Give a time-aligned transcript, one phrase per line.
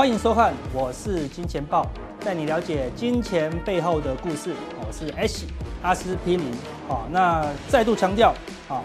[0.00, 1.86] 欢迎收看，我是金钱豹，
[2.24, 4.54] 带你了解金钱背后的故事。
[4.80, 5.44] 我是 H
[5.82, 6.46] 阿司匹林。
[6.88, 8.32] 好，那再度强调，
[8.66, 8.82] 好，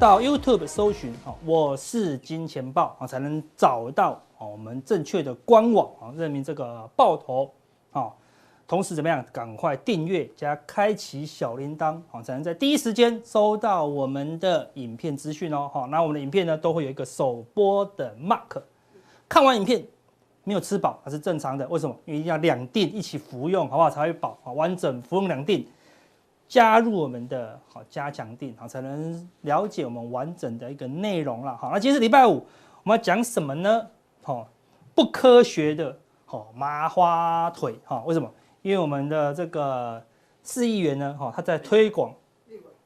[0.00, 7.52] 到 YouTube 搜寻，好，我是金钱豹，啊，才能找到我们正确的官网啊，认明这个爆头，
[7.92, 8.18] 好。
[8.66, 9.24] 同时怎么样？
[9.32, 15.70] 赶快订阅加开启小铃铛，好，才能在第一时间收到我们的影片资讯哦。
[15.72, 18.60] 好，那我们的影片呢，都会有一个首播的 mark。
[19.28, 19.86] 看完影片
[20.48, 21.68] 没有吃饱，还是正常的。
[21.68, 21.94] 为什么？
[22.06, 23.90] 因为一定要两錠一起服用，好不好？
[23.90, 24.50] 才会饱啊。
[24.50, 25.66] 完整服用两錠，
[26.48, 31.54] 加入我们的好加强錠，好，才能了解我们完整的一个内容了。
[31.54, 32.46] 好，那今天是礼拜五，
[32.82, 33.86] 我们要讲什么呢？
[34.22, 34.48] 好，
[34.94, 38.32] 不科学的好麻花腿，哈，为什么？
[38.62, 40.02] 因为我们的这个
[40.42, 42.10] 市议员呢，哈，他在推广，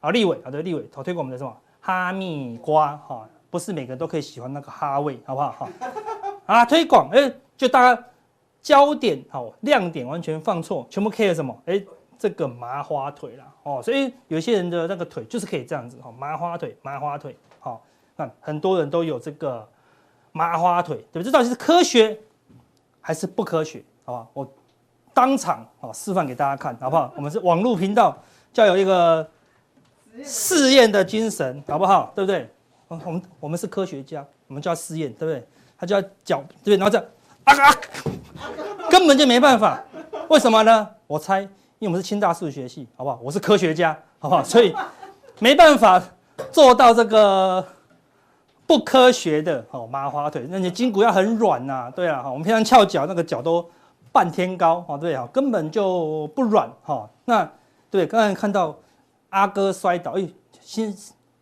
[0.01, 5.51] 啊，立委啊，对，立委，他推广我们的什么哈密瓜，哈，不是每个人都可以喜欢那个哈味，好不好？
[5.51, 5.69] 哈，
[6.45, 8.03] 啊，推广，哎，就大家
[8.61, 11.57] 焦点，好，亮点完全放错，全部 care 什么？
[11.65, 11.81] 哎，
[12.19, 17.81] 这个麻花腿啦，哦，所以有些人的那个腿就是可以这样子，哈，麻花腿，麻花腿，好，
[18.17, 19.67] 那很多人都有这个
[20.33, 21.23] 麻花腿，对不对？
[21.23, 22.19] 这到底是科学
[22.99, 23.83] 还是不科学？
[24.03, 24.53] 好吧，我。
[25.15, 27.13] 当场哦示范给大家看，好不好？
[27.15, 28.17] 我们是网络频道，
[28.51, 29.29] 就要有一个
[30.23, 32.11] 试验的精神，好不好？
[32.15, 32.49] 对不对？
[32.87, 35.47] 我们我们是科学家，我们就要试验，对不对？
[35.77, 36.77] 他就要脚，对对？
[36.77, 37.05] 然后这样
[37.43, 37.75] 啊啊，
[38.89, 39.81] 根本就没办法。
[40.29, 40.89] 为什么呢？
[41.07, 41.49] 我猜，因
[41.81, 43.19] 为我们是清大数学系，好不好？
[43.21, 44.43] 我是科学家，好不好？
[44.43, 44.75] 所以
[45.39, 46.01] 没办法
[46.51, 47.65] 做到这个
[48.65, 53.69] 不科学的哦麻花腿，那你筋骨要很软呐，对啊，我们平常翘脚那个脚都。
[54.13, 57.09] 半天高哦，对啊，根本就不软哈。
[57.25, 57.51] 那
[57.89, 58.77] 对，刚才看到
[59.29, 60.29] 阿哥摔倒，哎，
[60.61, 60.95] 先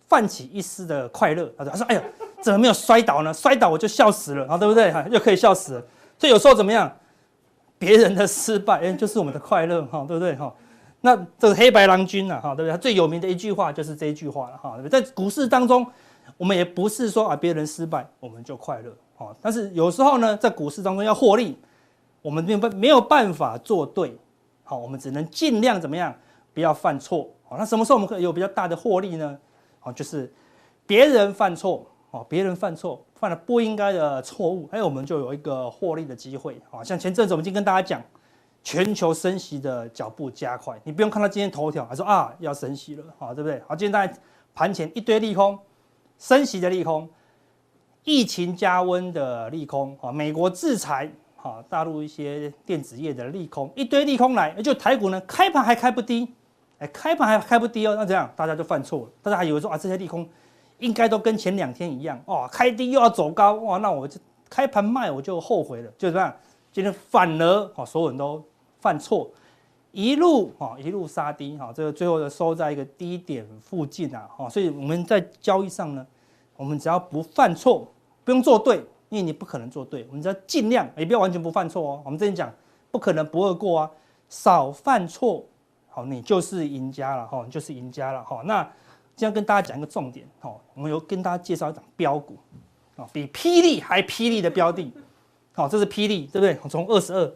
[0.08, 1.52] 泛起一丝的快乐。
[1.58, 2.02] 他说：“哎呀，
[2.42, 3.34] 怎么没有摔倒呢？
[3.34, 4.92] 摔倒我就笑死了啊，对不对？
[4.92, 5.84] 哈， 又可以笑死了。
[6.18, 6.92] 所以有时候怎么样，
[7.78, 10.36] 别人的失败，哎，就是我们的快乐，哈，对不对？
[10.36, 10.54] 哈，
[11.02, 12.72] 那这个黑白郎君呐，哈，对不对？
[12.72, 15.86] 他最有名的一句话就是这一句话了，哈，在股市当中，
[16.38, 21.58] 我们也不是说啊，别人失败我们就快乐，哈，但是有时候呢，在股市当中要获利。
[22.24, 24.16] 我们没有办没有办法做对，
[24.64, 26.14] 好，我们只能尽量怎么样，
[26.54, 27.28] 不要犯错。
[27.50, 29.36] 好，那什么时候我们可以有比较大的获利呢？
[29.80, 30.32] 好，就是
[30.86, 36.62] 别人犯错，哦，别人犯错，犯了不应该的错误，哎，我们就有一个获利的机会。
[36.70, 38.02] 啊，像前阵子我们已经跟大家讲，
[38.64, 43.62] 全球升息的脚步加快，你不用看到今天头条，还说啊要升息了，好，对不对？
[43.68, 44.14] 好，今天大
[44.54, 45.58] 盘前一堆利空，
[46.18, 47.10] 升息的利空，
[48.04, 51.12] 疫情加温的利空，啊，美国制裁。
[51.44, 56.32] 好，大陆一些电子业的利空，一堆利空来，就台股呢，开盘还开不低，
[56.78, 60.30] 哎，开盘还开不低哦，那这样大家就犯错了，大家还以为说啊，这些利空
[60.82, 64.20] 应该都跟前两天一样，哦，开低又要走高，哇，那我就
[64.50, 66.36] 开盘卖我就后悔了，就这样，
[66.74, 68.44] 今天反而啊，所有人都
[68.80, 69.30] 犯错，
[69.92, 76.06] 一路哦一路杀低，哈，这个最后的收在一个低点附近啊，哈，所以我们在交易上呢，
[76.58, 77.88] 我们只要不犯错，
[78.26, 78.84] 不用做对。
[79.12, 82.02] 因为你不可能做对，我们只要尽量，也不要完全不犯错哦。
[82.06, 82.50] 我们之前讲，
[82.92, 83.92] 不可能不二过啊，
[84.30, 85.44] 少犯错，
[85.90, 88.42] 好，你就是赢家了哈，你就是赢家了哈。
[88.46, 88.66] 那
[89.16, 92.38] 今天跟大家讲一个重点哈，我们有跟大家介绍一档标股
[92.96, 94.92] 啊，比霹雳还霹雳的标的，
[95.54, 96.70] 好，这是霹雳，对不对？
[96.70, 97.32] 从二十二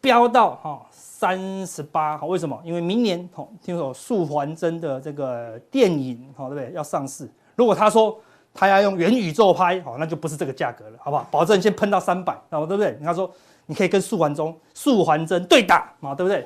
[0.00, 2.60] 飙到哈三十八，好，为什么？
[2.64, 6.74] 因为明年哈，听说素环真的这个电影，好，对不对？
[6.74, 8.18] 要上市，如果他说。
[8.52, 11.24] 他要用元宇宙拍，好，那就不是这个价格了，好不好？
[11.30, 12.98] 保证先喷到三百，对不对？
[13.00, 13.30] 他说
[13.66, 16.44] 你可以跟素环中、素环真对打，啊，对不对？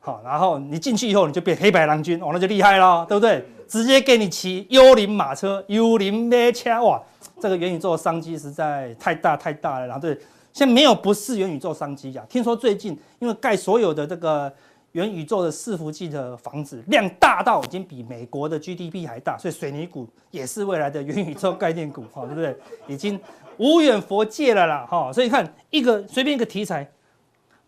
[0.00, 3.46] 好，然后你进去以后，你就变黑白郎君，哦，那就厉害了，对不对？
[3.68, 7.00] 直接给你骑幽灵马车、幽灵马车，哇，
[7.40, 10.14] 这个元宇宙的商机实在太大太大了，然后对，
[10.52, 12.24] 现在没有不是元宇宙商机呀。
[12.28, 14.52] 听说最近因为盖所有的这个。
[14.92, 22.56] 元宇宙的伺服器的房子量大到已经比美国的 GDP 还大，所以水泥股也是未来的元宇宙概念股，哈，对不对？
[22.86, 23.20] 已经
[23.58, 26.90] 无远佛界了啦，哈，所以看一个随便一个题材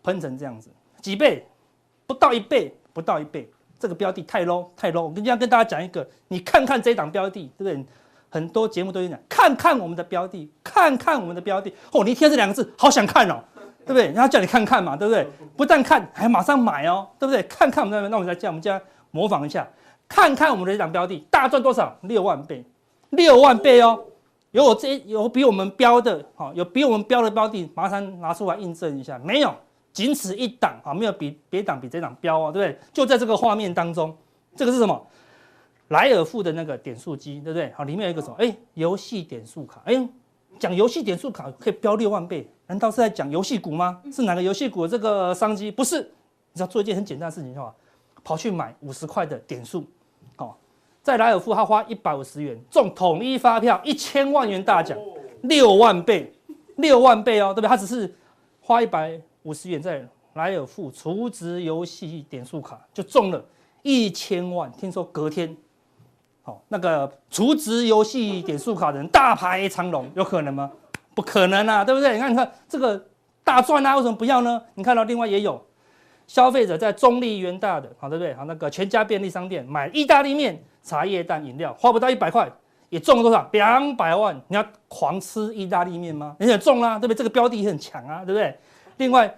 [0.01, 1.45] 喷成这样子，几倍？
[2.07, 3.47] 不到一倍，不到一倍，
[3.81, 5.01] 这个标的太 low 太 low。
[5.01, 7.85] 我跟这样跟大家讲一个，你看看这档标的，对不对？
[8.29, 13.43] 很多节目都有讲，看看我们的标的，看看我们的标的，哦，你一听这两个字，好想看哦。
[13.83, 14.11] 对不对？
[14.11, 15.27] 然后叫你看看嘛，对不对？
[15.57, 17.41] 不但看，还马上买哦，对不对？
[17.43, 18.79] 看看我们那边，那我们再叫我们家
[19.09, 19.67] 模仿一下，
[20.07, 21.97] 看看我们的这档标的，大赚多少？
[22.03, 22.63] 六万倍，
[23.09, 23.99] 六万倍哦！
[24.51, 29.19] 有我这有比我们标的，好，有比我们标的标的，马上拿出来印证一下。
[29.25, 29.51] 没有，
[29.93, 32.79] 仅此一档啊，没有比别档比这档标哦，对不对？
[32.93, 34.15] 就在这个画面当中，
[34.55, 35.07] 这个是什么？
[35.89, 37.71] 莱尔富的那个点数机，对不对？
[37.75, 38.35] 好，里面有一个什么？
[38.39, 40.07] 哎，游戏点数卡，哎。
[40.59, 43.99] 讲游戏点数卡可以标六万倍，难道是在讲游戏股吗？
[44.13, 45.71] 是哪个游戏股的这个商机？
[45.71, 47.73] 不是，你只要做一件很简单的事情就好，
[48.23, 49.83] 跑去买五十块的点数，
[50.37, 50.53] 哦，
[51.01, 54.95] 在莱尔富他花一百五十元中统一发票一千万元大奖，
[55.43, 56.31] 六万倍，
[56.75, 57.67] 六万倍哦，对不对？
[57.67, 58.13] 他只是
[58.61, 63.43] 花一百五十元在莱尔富储值游戏点数卡就中了
[63.81, 65.55] 一千万，听说隔天。
[66.43, 70.71] 好，那个储值游戏点数卡的人大排长龙，有可能吗？
[71.13, 72.13] 不可能啊，对不对？
[72.13, 73.05] 你看，你看这个
[73.43, 74.61] 大赚啊，为什么不要呢？
[74.75, 75.61] 你看到另外也有
[76.25, 78.33] 消费者在中立元大的，好对不对？
[78.33, 82.49] 好，那个全家便利商店买意大利面、茶叶蛋、饮料，花不到一百块，
[82.89, 83.47] 也中了多少？
[83.51, 84.39] 两百万！
[84.47, 86.35] 你要狂吃意大利面吗？
[86.39, 87.17] 你也中啦，对不对？
[87.17, 88.57] 这个标的也很强啊，对不对？
[89.01, 89.35] 另外。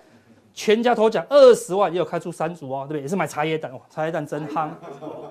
[0.55, 3.01] 全家头奖二十万，也有开出三组哦，对不对？
[3.01, 4.69] 也是买茶叶蛋，哦，茶叶蛋真夯，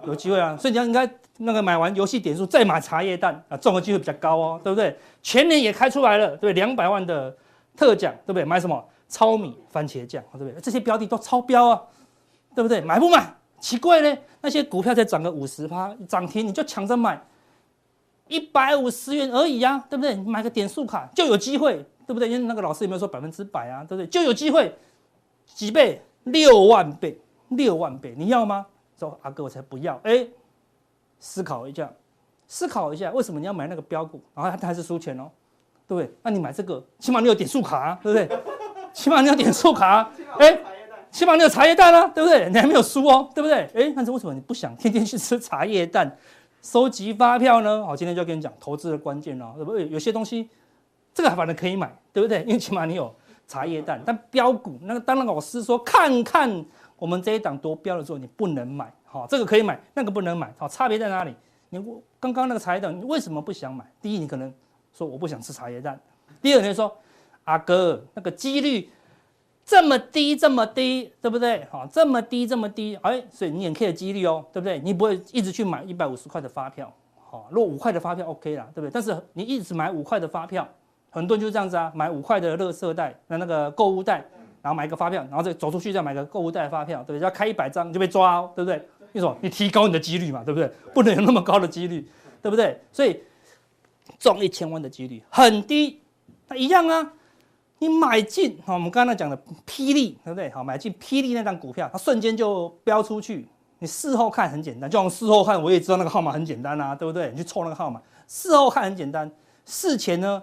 [0.04, 0.56] 有机会啊！
[0.56, 1.08] 所以你要应该
[1.38, 4.98] 那个买完游戏点数再买茶叶蛋啊，中的机会比较高哦，对不对？
[5.22, 6.52] 全年也开出来了，对不对？
[6.54, 7.32] 两百万的
[7.76, 8.44] 特奖，对不对？
[8.44, 8.84] 买什么？
[9.06, 10.60] 糙米番茄酱，对不对？
[10.60, 11.80] 这些标的都超标啊，
[12.56, 12.80] 对不对？
[12.80, 13.32] 买不买？
[13.60, 17.22] 奇怪呢，那些股票才涨个五十趴，涨停你就抢着买，
[18.26, 20.16] 一百五十元而已啊，对不对？
[20.16, 22.28] 你买个点数卡就有机会，对不对？
[22.28, 23.84] 因为那个老师有没有说百分之百啊？
[23.84, 24.06] 对不对？
[24.06, 24.74] 就有机会。
[25.44, 26.00] 几倍？
[26.24, 27.18] 六万倍，
[27.48, 28.64] 六万倍，你要吗？
[28.96, 30.00] 说阿哥，我才不要。
[30.04, 30.24] 哎，
[31.18, 31.90] 思考一下，
[32.46, 34.20] 思考一下，为什么你要买那个标股？
[34.34, 35.28] 然后他还是输钱哦，
[35.88, 36.08] 对不对？
[36.22, 38.38] 那你买这个，起码你有点数卡啊，对不对？
[38.94, 40.56] 起码你有点数卡啊，哎，
[41.10, 42.48] 起码你有茶叶蛋啊，对不对？
[42.48, 43.68] 你还没有输哦，对不对？
[43.74, 46.16] 哎，但是为什么你不想天天去吃茶叶蛋，
[46.62, 47.84] 收集发票呢？
[47.84, 49.88] 好，今天就要跟你讲投资的关键哦，对不对？
[49.88, 50.48] 有些东西，
[51.14, 52.42] 这个反正可以买，对不对？
[52.48, 53.14] 因为起码你有。
[53.48, 56.64] 茶叶蛋，但标股那个，当然老师说，看看
[56.96, 61.34] 我们这一档多标的时候，你不能买，好，这个可以买，那个不能买，好，差别在哪里？
[61.68, 61.84] 你
[62.18, 63.84] 刚刚那个茶叶蛋，你为什么不想买？
[64.00, 64.50] 第一，你可能
[64.94, 65.94] 说我不想吃茶叶蛋；
[66.40, 66.96] 第二，你说
[67.44, 68.88] 阿哥那个几率
[69.66, 71.66] 这么低，这么低，对不对？
[71.70, 74.78] 好，这么低，这么低，哎，所以你也可以的几率哦，对不对？
[74.78, 76.90] 你不会一直去买一百五十块的发票，
[77.28, 78.90] 好，如果五块的发票 OK 啦，对不对？
[78.90, 80.66] 但是你一直买五块的发票。
[81.14, 84.24] 很多人就是这样子啊，买五块的垃圾袋，那那个购物袋，
[84.62, 87.20] 然后买一个发票，然后再走出去再买个购物袋的发票，对不对？
[87.20, 88.76] 要开一百张就被抓哦，对不对？
[89.12, 89.36] 为什么？
[89.42, 90.68] 你提高你的几率嘛，对不对？
[90.94, 92.08] 不能有那么高的几率，
[92.40, 92.80] 对不对？
[92.90, 93.22] 所以
[94.18, 96.00] 中一千万的几率很低，
[96.48, 97.12] 那一样啊。
[97.78, 99.36] 你买进，好，我们刚才讲的
[99.66, 100.48] 霹雳，对不对？
[100.50, 103.48] 好，买进霹雳那张股票，它瞬间就飙出去。
[103.80, 107.32] 你事后看很简单，就像事后看我也知道那个号码很简单啊，对不对？
[107.32, 109.28] 你去凑那个号码，事后看很简单，
[109.66, 110.40] 事前呢？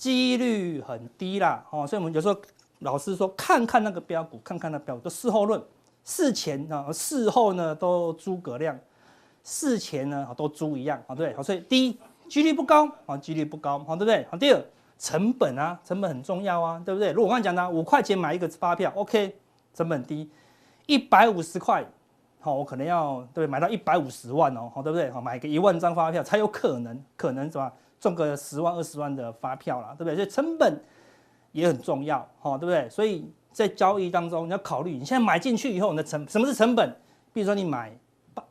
[0.00, 2.34] 几率很低啦，哦，所以我们有时候
[2.78, 5.62] 老师说，看看那个标股，看看那标股，事后论，
[6.06, 8.74] 事前啊，事后呢都诸葛亮，
[9.44, 11.98] 事前呢都猪一样，啊，对，好，所以第一
[12.30, 14.26] 几率不高，啊，几率不高，好，对不对？
[14.30, 14.64] 好，第二
[14.98, 17.12] 成本啊，成本很重要啊，对不对？
[17.12, 19.36] 如果我刚才讲的五块钱买一个发票，OK，
[19.74, 20.30] 成本低，
[20.86, 21.84] 一百五十块，
[22.40, 25.10] 好，我可能要对买到一百五十万哦，好，对不对？
[25.10, 27.70] 好，买个一万张发票才有可能，可能是吧？
[28.00, 30.16] 中个十万二十万的发票啦，对不对？
[30.16, 30.82] 所以成本
[31.52, 32.88] 也很重要，哈，对不对？
[32.88, 36.96] 所以在交易当中，你要考虑，你现在买进去以后，你的成什么是成本？
[37.32, 37.96] 比如说你买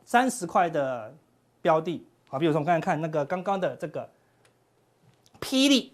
[0.04, 1.12] 三十块的
[1.60, 4.08] 标的，啊，比如说我刚才看那个刚刚的这个
[5.40, 5.92] 霹雳，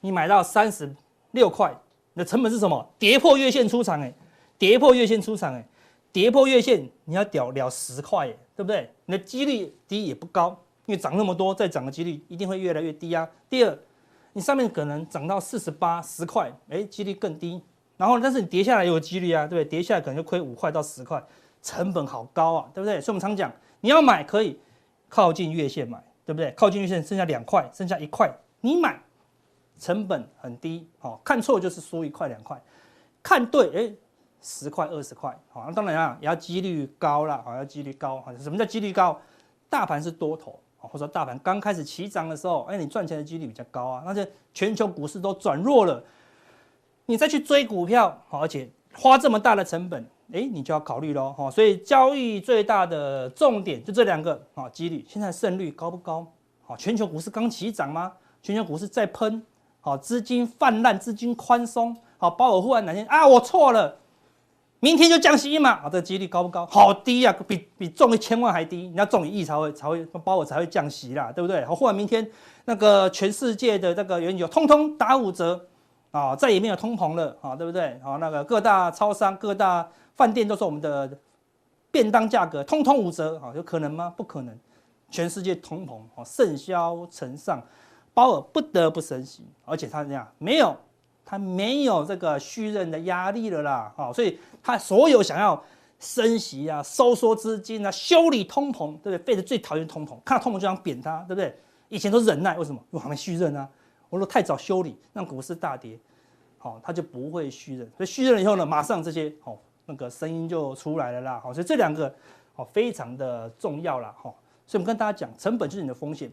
[0.00, 0.90] 你买到三十
[1.32, 1.76] 六块，
[2.14, 2.88] 你的成本是什么？
[2.98, 4.12] 跌破月线出场，哎，
[4.56, 5.68] 跌破月线出场，哎，
[6.10, 8.90] 跌破月线你要屌了十块，哎，对不对？
[9.04, 10.58] 你的几率低也不高。
[10.86, 13.28] 因为涨那么多，再涨的几率一定会越来越低啊。
[13.48, 13.78] 第二，
[14.32, 17.62] 你上面可能涨到四十八十块，哎，几率更低。
[17.96, 19.64] 然后，但是你跌下来有几率啊，对不对？
[19.64, 21.22] 跌下来可能就亏五块到十块，
[21.62, 23.00] 成本好高啊，对不对？
[23.00, 24.58] 所以我们常讲，你要买可以
[25.08, 26.50] 靠近月线买，对不对？
[26.56, 28.28] 靠近月线剩下两块，剩下一块，
[28.60, 29.00] 你买
[29.78, 32.60] 成本很低，好，看错就是输一块两块，
[33.22, 33.94] 看对，哎，
[34.42, 39.20] 十块二十块，好，那当然啊，也要几率高了，好，要几率高，好，什么叫几率高？
[39.70, 40.58] 大盘是多头。
[40.86, 44.02] 或者说大盘刚开始起涨的时候，哎，你赚钱的几率比较高啊。
[44.04, 46.02] 那些全球股市都转弱了，
[47.06, 51.32] 你再去追股票，而且花这么大的成本，哎，你就要考虑喽。
[51.32, 55.04] 哈，所以交易最大的重点就这两个啊，几率。
[55.08, 56.26] 现在胜率高不高？
[56.66, 58.12] 好，全球股市刚起涨吗？
[58.42, 59.42] 全球股市在喷，
[59.80, 63.96] 好，资金泛滥，资金宽松，好，鲍尔忽然哪天啊，我错了。
[64.84, 65.70] 明天就降息嘛？
[65.70, 66.66] 啊，这几率高不高？
[66.66, 68.86] 好低啊，比比中一千万还低。
[68.88, 71.64] 你要中一亿才会才会鲍尔才会降息啦，对不对？
[71.64, 72.30] 好，忽然明天
[72.66, 75.58] 那个全世界的这个原油通通打五折
[76.10, 77.98] 啊，再也没有通膨了啊，对不对？
[78.04, 81.10] 好，那个各大超商、各大饭店都是我们的
[81.90, 84.12] 便当价格通通五折啊，有可能吗？
[84.14, 84.54] 不可能，
[85.10, 87.58] 全世界通膨啊，盛嚣尘上，
[88.12, 90.76] 鲍尔不得不升息，而且他这样没有，
[91.24, 95.62] 他没有这个续任的压力了啦，好，所以他所有想要
[95.98, 99.18] 升息啊、收缩资金啊、修理通膨，对不对？
[99.18, 101.56] 费德最讨厌通膨，看到通膨就想扁他，对不对？
[101.88, 102.80] 以前都忍耐，为什么？
[102.90, 103.68] 因为还没续任啊。
[104.10, 105.98] 我说太早修理，让股市大跌，
[106.58, 107.90] 好，他就不会续任。
[107.96, 112.14] 所以续任了以后呢，马上这些好那个声音就出来了啦，好，所以这两个
[112.54, 116.30] 好非常的重要啦，好，所以我们跟大家讲，成本就是你的风险。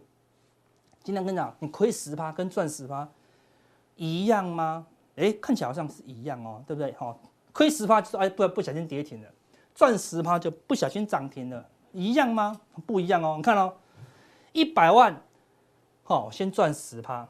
[1.03, 3.07] 今天跟你讲，你亏十趴跟赚十趴
[4.01, 4.87] 一样吗？
[5.15, 6.91] 哎，看起来好像是一样哦，对不对？
[6.97, 7.19] 好，
[7.53, 9.27] 亏十趴就是哎不不小心跌停了，
[9.75, 12.59] 赚十趴就不小心涨停了，一样吗？
[12.87, 13.71] 不一样哦，你看哦，
[14.53, 15.21] 一百万，
[16.03, 17.27] 好，先赚十趴，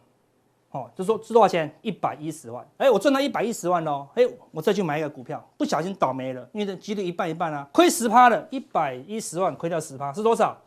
[0.69, 1.77] 好，就说是多少钱？
[1.81, 10.57] 一百一十万，哎，我赚到一百一十万喽，哎，我再去买一个股票，不小心倒霉了，因为这几率一半一半啊，亏十趴了，一百一十万亏掉十趴是多少？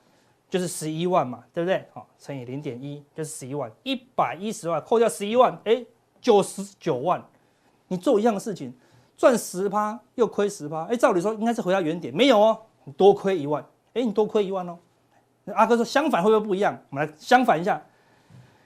[0.51, 1.89] 就是十一万嘛，对不对？
[1.93, 5.85] 好，乘以零点一就是十一万，一百一十万扣掉十一万，哎，
[6.25, 7.23] 九十九万。
[7.89, 8.73] 你做一样的事情，
[9.15, 13.63] 赚十趴又亏十趴，哎，照理说应该是回到原点，没有哦，你多亏一万，
[13.93, 14.79] 哎，你多亏一万哦。
[15.55, 16.77] 阿哥说相反会不会不一样？
[16.89, 17.81] 我们来相反一下，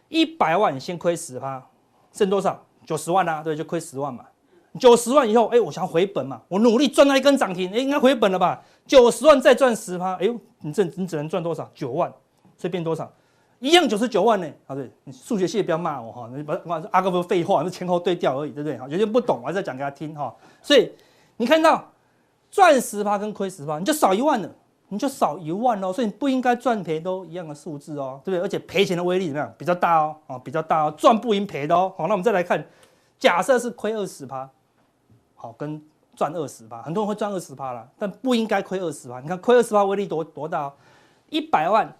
[0.08, 1.66] 一百万你先亏十趴，
[2.12, 2.64] 剩多少？
[2.86, 4.24] 九十万啊，对，就亏十万嘛。
[4.78, 8.62] 九十万以后，哎，我想要回本嘛，我努力赚到一根涨停，哎，应该回本了吧？
[8.86, 10.28] 九十万再赚十趴，哎。
[10.60, 11.70] 你这你只能赚多少？
[11.72, 12.12] 九万，
[12.56, 13.08] 所以变多少？
[13.60, 14.48] 一样九十九万呢？
[14.66, 16.60] 啊，对，你数学系不要骂我哈，你把
[16.92, 18.78] 阿哥不是废话，是前后对调而已，对不对？
[18.78, 20.34] 哈，有些不懂，我还是要讲给他听哈。
[20.62, 20.92] 所以
[21.36, 21.84] 你看到
[22.50, 24.48] 赚十趴跟亏十趴，你就少一万了，
[24.88, 25.92] 你就少一万哦。
[25.92, 28.44] 所以你不应该赚赔都一样的数字哦，对不对？
[28.44, 29.54] 而且赔钱的威力怎么样？
[29.58, 31.92] 比较大哦，啊，比较大哦，赚不赢赔的哦。
[31.96, 32.64] 好，那我们再来看，
[33.18, 34.48] 假设是亏二十趴，
[35.34, 35.82] 好跟。
[36.16, 39.20] 赚二十趴，很多人会赚二十趴啦，但不应该亏二十趴。
[39.20, 40.72] 你看亏二十趴威力多多大哦？
[41.30, 41.96] 一百万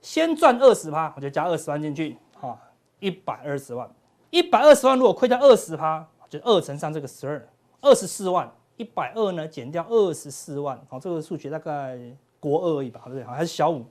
[0.00, 2.58] 先赚二十趴，我就加二十万进去，好，
[2.98, 3.88] 一百二十万。
[4.30, 7.48] 一百二十万如果亏掉二十趴，就二乘上这个十二，
[7.80, 8.50] 二十四万。
[8.76, 11.98] 一百二呢减掉二十四万，好，这个数学大概
[12.38, 13.24] 国二而已吧，对不对？
[13.24, 13.84] 好，还是小五，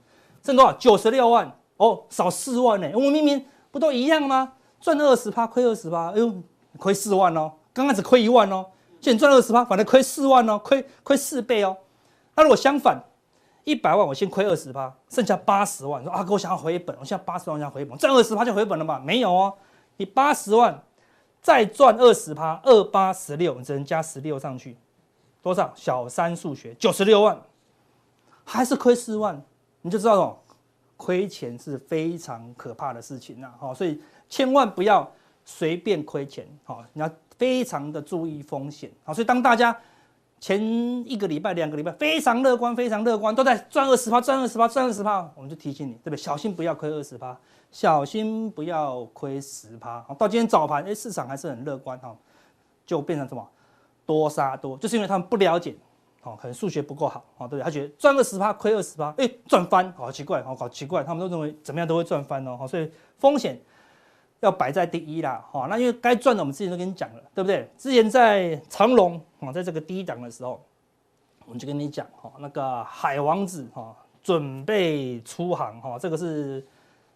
[0.44, 0.74] 剩多少？
[0.74, 2.90] 九十六万哦，少四万呢。
[2.96, 4.54] 我明明不都一样吗？
[4.80, 6.34] 赚二十趴亏二十趴，哎呦，
[6.78, 8.66] 亏四万哦，刚开始亏一万哦。
[9.00, 11.78] 现在赚二十趴，反正亏四万哦，亏亏四倍哦。
[12.36, 13.00] 那如果相反，
[13.70, 18.98] 一百万我先亏二十趴，剩下八十万，说阿哥我想要回本，我现在八十万想回本，赚二十趴就回本了嘛？
[19.00, 19.54] 没有哦，
[19.98, 20.82] 你八十万
[21.42, 24.76] 再赚二十趴，二八十六，你只能加十六上去，
[25.44, 25.72] 多少？
[25.76, 27.40] 小三数学九十六万，
[28.44, 29.42] 还是亏四万，
[29.82, 30.38] 你就知道哦，
[30.98, 33.54] 亏钱是非常可怕的事情呐。
[33.60, 35.10] 好，所以千万不要
[35.46, 37.10] 随便亏钱，好，你要。
[37.40, 39.74] 非常的注意风险，好，所以当大家
[40.40, 40.62] 前
[41.06, 46.18] 一个礼拜、两个礼拜非常乐观、非常乐观，都在赚二十趴、赚二十趴、赚二十趴，我们就提醒你，对不对？
[46.18, 47.38] 小心不要亏二十趴，
[47.72, 50.02] 小心不要亏十趴。
[50.08, 52.16] 好，到今天早盘，哎，市场还是很乐观，哈，
[52.86, 53.46] 就变成什么
[54.06, 55.76] 多杀多，就是因为他们不了解，
[56.24, 57.64] 哦，可能数学不够好，哦，对不对？
[57.64, 63.60] 他觉得赚二十趴亏二十趴，哎，赚翻，好奇怪，好，好奇怪，他们都认为怎么样都会赚翻哦，所以风险。
[64.42, 67.70] 要摆在第一啦，哈，那因为该赚的我们之前都跟你讲了，对不对？
[67.78, 70.64] 之前在长隆啊，在这个低档的时候，
[71.46, 73.94] 我们就跟你讲，哈，那个海王子哈，
[74.24, 76.66] 准备出航，哈，这个是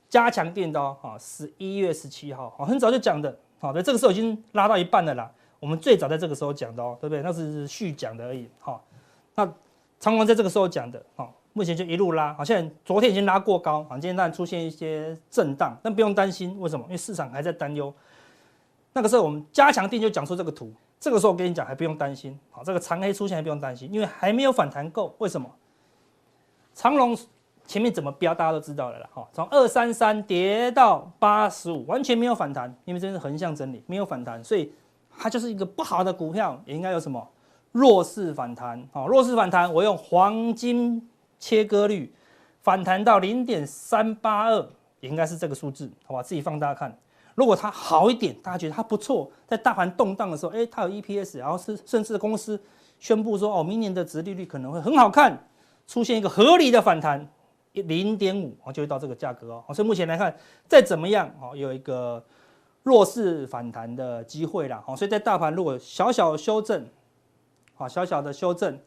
[0.10, 5.32] 加强电刀，哈，十一月十七号啊，很早就讲的，好，在这个时候已经拉到一半了啦。
[5.62, 7.22] 我们最早在这个时候讲的哦，对不对？
[7.22, 8.82] 那是续讲的而已，哈。
[9.36, 9.50] 那
[9.98, 11.32] 长荣在这个时候讲的，哈。
[11.54, 16.84] 目前就一路拉，好像昨天已经拉过高，好，今天当然出现一些震荡，但不用担心，为什么？
[16.86, 17.94] 因为市场还在担忧。
[18.92, 25.16] 那个时候我们加强定就讲出这个图，这个时候我跟你讲还不用担心，好，这个长黑出现还不用担心，因为还没有反弹够。
[25.20, 25.48] 为什么？
[26.74, 27.16] 长龙
[27.68, 34.74] 前面怎么飙，大家都知道了啦，哈，从二三三跌到八十五，完全没有反弹，因为这是横向整理，没有反弹，所以
[35.16, 37.28] 它就是一个不好的股票，也应该有什么
[37.72, 41.08] 弱势反弹，好，弱势反弹，我用黄金。
[41.44, 42.10] 切割率
[42.62, 44.66] 反弹到零点三八二，
[45.02, 46.24] 也应该是这个数字，好吧？
[46.24, 46.98] 自己放大看。
[47.36, 52.58] 如果它好一点，大家觉得它不错，在大盘动荡的时候，哎，它有 EPS，然后是甚至公司
[52.98, 55.38] 宣布说，哦，明年的殖利率可能会很好看，
[55.86, 57.28] 出现一个合理的反弹，
[57.74, 59.74] 零点五，就会到这个价格哦。
[59.74, 60.34] 所以目前来看，
[60.70, 62.24] 再怎么样，哦，有一个
[62.84, 64.82] 弱势反弹的机会啦。
[64.88, 66.88] 哦，所以在大盘如果小小修正，
[67.76, 68.80] 好，小小的修正。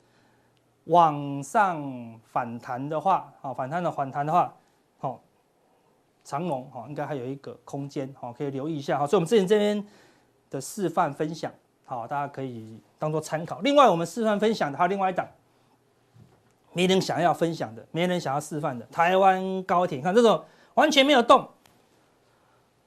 [0.86, 4.52] 往上反弹的话，好，反弹的反弹的话，
[4.98, 5.20] 好，
[6.24, 9.06] 长荣哈应该还有一个空间，好，可以留意一下哈。
[9.06, 9.86] 所以，我们之前这边
[10.48, 11.52] 的示范分享，
[11.84, 13.60] 好，大家可以当做参考。
[13.60, 15.26] 另外，我们示范分享的还有另外一档，
[16.72, 21.48] 没人想要分享的，没人想要示范的，台湾高铁，看这种完全没有动，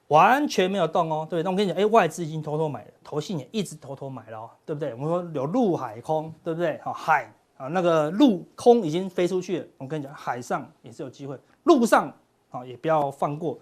[0.08, 1.42] 完全没有动哦，对不对？
[1.42, 4.94] 那我跟你讲，哎，外资已经偷偷买了，投信也一直偷偷买了哦，对不对？
[4.94, 6.80] 我们说有陆海空，对不对？
[6.82, 7.30] 好，海
[7.60, 12.10] 啊，那个陆空已经飞出去了，我跟你讲，海上也是有机会，陆上
[12.50, 13.58] 啊也不要放过。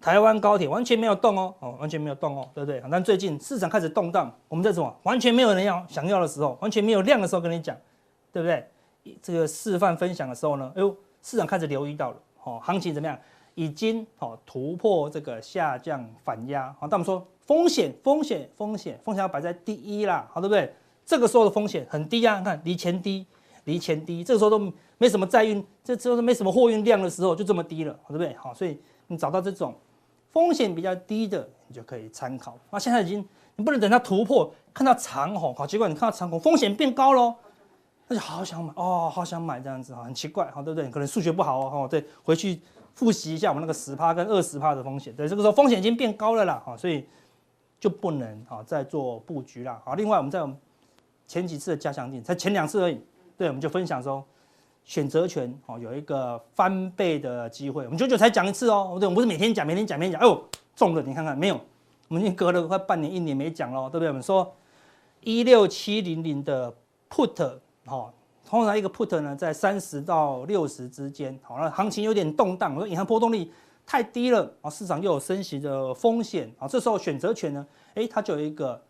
[0.00, 2.82] 台湾高铁完全没有动哦，哦，完全没有动哦，对不对？
[2.90, 4.92] 但最近市场开始动荡，我们在什么？
[5.04, 7.76] 完全没有人要想要的时候，完全没有量的时候，跟你讲，
[8.32, 8.66] 对不对？
[9.22, 13.16] 这个示范分享的时候呢，哎呦，市场开始留意到了，哦，行情怎么样？
[13.54, 20.74] 已经哦突破这个下降反压，好，但我们说风险，风险，风险，风险要摆在第一啦，好，对不对？
[21.04, 23.26] 这个时候的风险很低啊，你看离前低，
[23.64, 28.34] 离前低，这个时候都没什么载运，这时候没什么货运量的时候，就这么低了，对不对？
[28.34, 29.74] 好，所以你找到这种。
[30.32, 32.56] 风险比较低的，你就可以参考。
[32.70, 33.18] 那现在已经，
[33.56, 37.34] 你不能等它突破，看到长红，好，结果你看到长红，风险变高喽，
[38.06, 40.88] 那就好想买哦，好想买这样子哈，很奇怪，哈，对不对？
[40.88, 42.60] 可能数学不好哦，对，回去
[42.94, 47.04] 复习一下我们那个十趴跟二十趴的风险，对，这个时候风险已经变高了啦，哈，所以
[47.80, 49.82] 就不能啊再做布局啦。
[49.84, 50.40] 好，另外我们在
[51.30, 53.00] 前几次的加强錠，才前两次而已，
[53.38, 54.24] 对，我们就分享说。
[54.82, 57.84] 选择权哦，有一个翻倍的机会。
[57.84, 60.20] 我们久久才讲一次哦，对，我们不是每天讲，每天讲，每天讲。
[60.20, 60.42] 哎呦，
[60.74, 61.60] 中了，你看看没有？
[62.08, 64.08] 我们已经隔了快半年、一年没讲了，对不对？
[64.08, 64.52] 我们说
[65.20, 66.74] 一六七零零的
[67.08, 67.52] put
[67.84, 68.10] 哦，
[68.44, 73.48] 通常一个 put 呢在三十到六十之间，好，那行情有点动荡，我说银行波动率
[73.86, 78.82] 太低了啊，市场又有升息的风险啊，这时候选择权呢，哎，它就有一个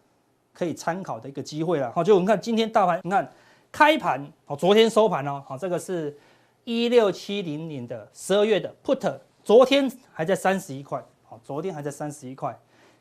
[0.52, 1.90] 可以参考的一个机会了。
[1.92, 3.30] 好，就我们看今天大盘，你看。
[3.73, 6.19] 开盘好，昨天收盘哦，好，这个是
[6.64, 12.52] 一六七零年的十二月的 put，昨天还在三十一块，好，昨天还在三十一块，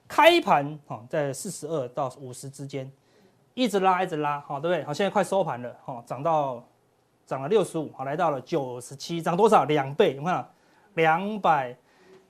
[0.07, 2.87] 开盘哦，在四十二到五十之间，
[3.55, 4.83] 一直拉一直拉，好，对不对？
[4.83, 6.63] 好，现在快收盘了，好，涨到
[7.25, 9.65] 涨了六十五，好，来到了九十七，涨多少？
[9.65, 10.47] 两倍，你看，
[10.93, 11.75] 两百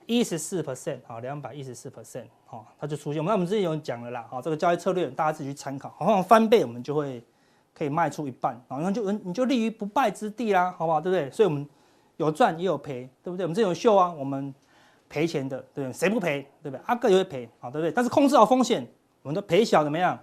[0.06, 3.24] 一十四 percent，好，两百一十四 percent，好，它就出现。
[3.24, 7.24] 那我们之前有讲了啦，好，这个交易策略大家自己去参考，好像翻倍我们就会。
[7.72, 11.00] 可以卖出一半，然后就你就立于不败之地啦，好不好？
[11.00, 11.30] 对不对？
[11.30, 11.66] 所以我们
[12.18, 13.46] 有赚也有赔，对不对？
[13.46, 14.52] 我们这种秀啊，我们
[15.08, 15.92] 赔钱的，对不对？
[15.92, 16.42] 谁不赔？
[16.62, 16.80] 对不对？
[16.84, 17.90] 阿哥也会赔，好，对不对？
[17.90, 18.86] 但是控制好风险，
[19.22, 20.18] 我们的赔小怎么样？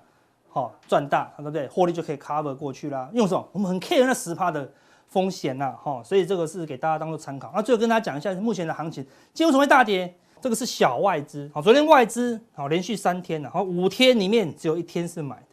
[0.49, 1.67] 好，赚大，对不对？
[1.69, 3.09] 获利就可以 cover 过去啦。
[3.13, 3.49] 用什么？
[3.53, 4.69] 我们很 care 那十趴的
[5.07, 7.51] 风险呐，哈，所以这个是给大家当做参考。
[7.55, 10.13] 那最后跟大家讲一下目前的行情，今天为什么会大跌？
[10.41, 15.43] 这个是小外资，好，昨天外资好连续三天了，好，五天里面只有一天是买的。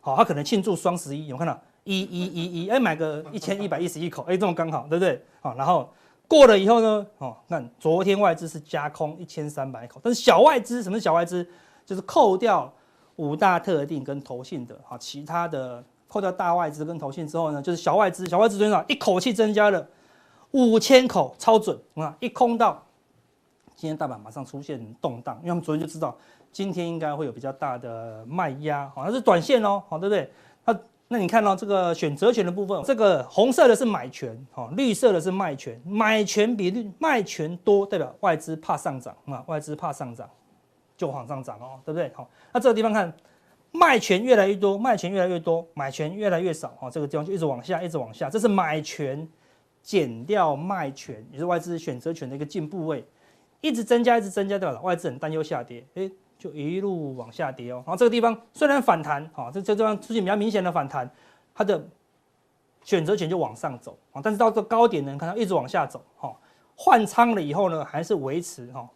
[0.00, 5.22] 好，他可能庆祝双十一，有看到一一一一，哎，买个一千一百一十一口，哎，这么刚好，对不对？
[5.40, 5.88] 好，然后
[6.26, 11.46] 过了以后呢，哦，那昨天外资是加空一千三百口，但是小外资，什么是小外资？
[11.84, 12.72] 就是扣掉
[13.16, 19.86] 五大特定跟投信的，好，其他的扣掉大外资跟投信之后呢，就是小外资，小外资多少一口气增加了
[20.52, 22.14] 五千口，超准啊！
[22.20, 22.84] 一空到
[23.82, 26.16] 今天大盘马上出现动荡，因为我们昨天就知道。
[26.52, 30.30] 今天应该会有比较大的卖压，好，它是短线哦，好，对不对？
[30.64, 40.30] 那那你看到这个选择权的部分，这个红色的是买权，好，绿色的是卖权，买权比率卖权多，代表外资怕上涨啊，外资怕上涨
[40.96, 42.08] 就往上涨哦，对不对？
[42.14, 43.12] 好，那这个地方看
[43.72, 49.28] 卖权越来越多，卖权越来越多，买权越来越少，哦，这个地方就一直往下，一直往下，这是买权
[49.82, 53.04] 减掉卖权，也是外资选择权的一个进步位，
[53.62, 54.78] 一直增加，一直增加，对吧？
[54.82, 61.08] 外资很担忧下跌，诶就一路往下跌哦，然后这个地方虽然反弹，哈，这这地方出现比较明显的反弹，
[61.54, 61.82] 它的
[62.82, 66.36] 选择权就往上走啊，但是到这个高点呢，看它一直往下走，哈，
[66.74, 68.88] 换仓了以后呢，还是维持哈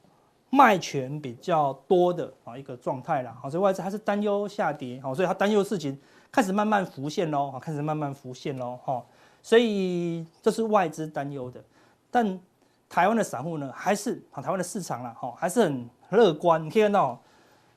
[0.50, 5.96] 卖权比较多的啊一个状态啦，好，所以外资还是担忧下跌，好，所以它担忧的事情
[6.33, 9.05] 开始慢慢浮现喽，开始慢慢浮现喽，哈，
[9.40, 11.62] 所以这是外资担忧的，
[12.11, 12.40] 但
[12.88, 17.20] 台湾的散户呢，还是啊台湾的市场啦，哈，还是很乐观，你可以看到。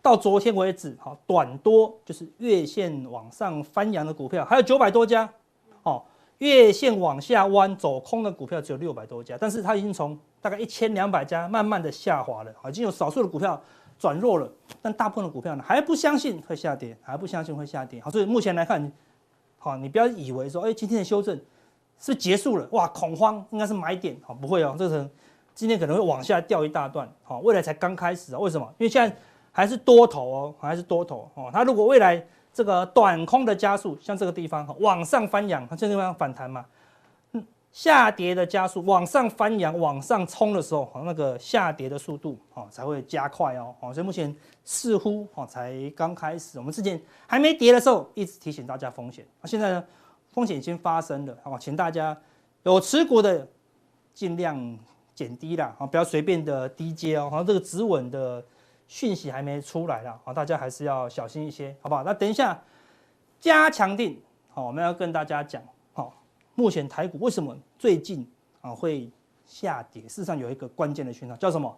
[0.02, 5.30] 到昨天为止，好，短多就是月线往上翻扬的股票还有九百多家，
[5.84, 6.02] 哦，
[6.38, 13.62] 月线往下弯走空的股票只有六百多家，但是它已经从大概一千两百家慢慢的下滑了，已经有少数的股票
[14.00, 14.50] 转弱了，
[14.82, 18.90] 但大部分的股票呢还不相信会下跌，还不相信会下跌，好，所以目前来看，
[19.58, 21.38] 好，你不要以为说，哎，今天的修正
[22.00, 25.10] 是结束了，哇，恐慌应该是买点，好，不会哦，这个
[25.54, 28.66] 今天可能会往下掉一大段，好，未来才刚开始啊，为什么？
[28.78, 29.16] 因为现在。
[29.52, 31.50] 还是多头哦，还是多头哦。
[31.52, 36.64] 它如果未来这个短空的加速，像这个地方往上翻扬，它这个地方反弹嘛，
[37.72, 43.76] 下跌的加速往上翻扬、往上冲的时候，那个下跌的速度哦才会加快哦。
[43.92, 44.34] 所以目前
[44.64, 49.26] 似乎哦才刚开始，我们之前还没跌的时候，一直提醒大家风险。
[49.42, 49.84] 那现在呢，
[50.40, 52.18] 风险已经发生了，好吧，请大家
[52.64, 53.46] 有持股的
[54.14, 54.80] 尽量
[55.14, 58.42] 减低啦，啊，不要随便的低接哦，好像，这个止稳的
[58.88, 62.06] 讯息还没出来啦，好，大家还是要小心一些，好不好？
[62.06, 62.58] 那等一下
[63.38, 66.14] 加强定，好，我们要跟大家讲，好，
[66.56, 68.26] 目前台股为什么最近
[68.62, 69.12] 啊会
[69.46, 70.04] 下跌？
[70.04, 71.78] 事实上有一个关键的讯号叫什么？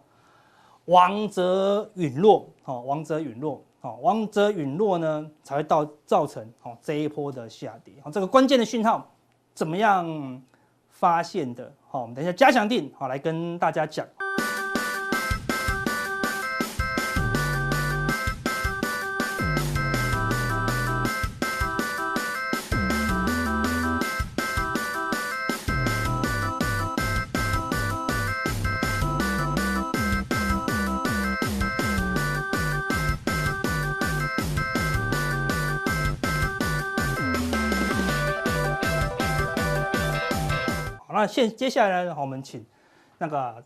[0.84, 9.10] 王者陨落，好，王者陨落，好，王者陨落呢才会到造成好这一波的下跌，好，这个关键的讯号
[9.54, 10.40] 怎么样
[10.88, 11.72] 发现的？
[11.90, 14.06] 好，我们等一下加强定，好，来跟大家讲。
[41.22, 42.66] 那现接下来呢，我们请
[43.18, 43.64] 那个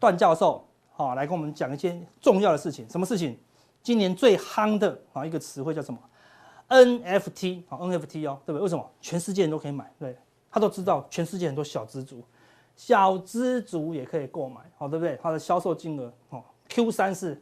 [0.00, 2.88] 段教授好来跟我们讲一些重要的事情。
[2.88, 3.38] 什么事情？
[3.82, 6.00] 今年最夯的啊一个词汇叫什么
[6.70, 8.60] ？NFT 啊 NFT 哦，对不对？
[8.60, 8.90] 为什么？
[8.98, 10.16] 全世界人都可以买，对，
[10.50, 12.24] 他都知道，全世界很多小资族，
[12.74, 15.18] 小资族也可以购买，好，对不对？
[15.22, 17.38] 它的销售金额哦，Q 三是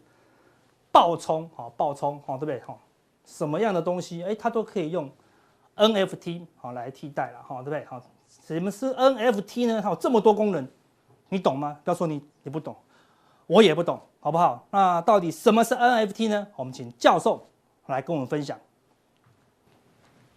[0.90, 2.60] 爆冲，好爆冲，好，对不对？
[2.62, 2.80] 好，
[3.24, 5.08] 什么样的东西，哎，它都可以用
[5.76, 7.84] NFT 好来替代了，好，对不对？
[7.84, 8.02] 好。
[8.54, 9.80] 什么是 NFT 呢？
[9.82, 10.66] 它有这么多功能，
[11.28, 11.78] 你懂吗？
[11.84, 12.76] 不要说你你不懂，
[13.46, 14.66] 我也不懂，好不好？
[14.70, 16.46] 那到底什么是 NFT 呢？
[16.56, 17.46] 我们请教授
[17.86, 18.58] 来跟我们分享。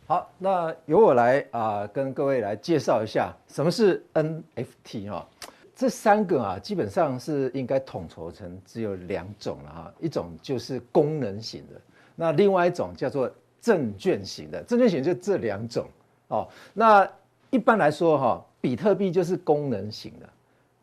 [0.08, 5.28] 好，那由我来啊、跟各位来介绍一下什么是 NFT 哈。
[5.76, 9.94] 这三个啊，基本上是应该统筹成只有两种了哈。
[10.00, 11.82] 一种就是功能型的，
[12.16, 14.64] 那另外一种叫做证券型的。
[14.64, 15.88] 证券型就这两种
[16.28, 16.48] 哦。
[16.74, 17.10] 那
[17.56, 20.30] 一般来说，哈，比特币就是功能型的，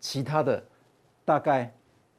[0.01, 0.65] 其他的
[1.23, 1.71] 大概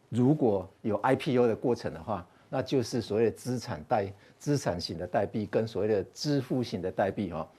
[0.10, 7.50] 如果有 IPO 的过程的话，那就是所谓的资产代资产型的代币跟所谓的支付型的代币，哈。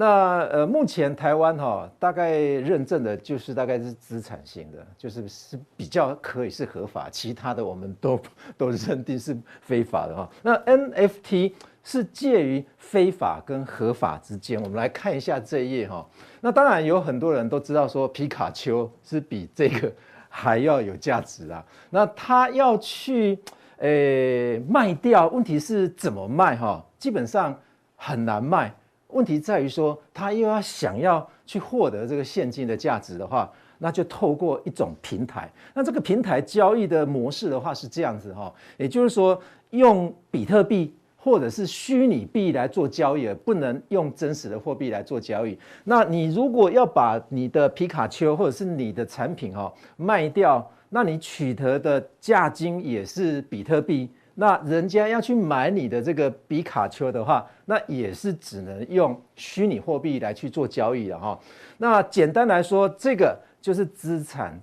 [0.00, 8.20] 那呃，目前台湾哈大概认证的就是大概是资产型的，就是是比较可以是合法，其他的我们都
[8.56, 10.30] 都认定是非法的哈。
[10.40, 16.06] 那 NFT 是介于非法跟合法之间，我们来看一下这一页哈。
[16.40, 19.92] 那当然有很多人都知道说皮卡丘是比这个
[20.28, 21.66] 还要有价值啊。
[21.90, 23.36] 那他要去
[23.78, 26.86] 诶卖掉，问题是怎么卖哈？
[27.00, 27.58] 基本上
[27.96, 28.72] 很难卖。
[29.08, 35.50] 问题在于说，他又要想要去获得这个现金的价值的话，那就透过一种平台。
[35.74, 39.40] 那这个平台交易的模式的话是这样子哈，也就是说，
[39.70, 45.58] 用比特币或者是虚拟币来做交易，不能用真实的货币来做交易。
[45.84, 54.10] 那你如果要把你的皮卡丘或者是你的产品哈卖掉，那你取得的价金也是比特币。
[54.40, 61.36] 那人家要去买你的这个比卡丘的话，那也是只能用虚拟货币来去做交易的哈。
[61.76, 64.56] 那简单来说，这个就是资产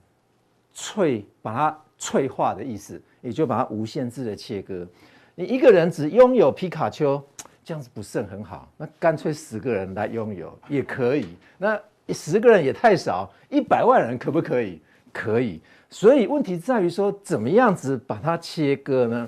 [0.73, 4.88] 脆，把它脆化的意思，也就把它无限制的切割。
[5.35, 7.21] 你一个人只拥有皮卡丘，
[7.61, 8.71] 这样子不是很好。
[8.77, 11.35] 那干脆十个人来拥有也可以。
[11.57, 11.77] 那
[12.13, 14.81] 十个人也太少，一百万人可不可以？
[15.11, 15.59] 可以。
[15.89, 19.27] 所以问题在于说，怎么样子把它切割呢？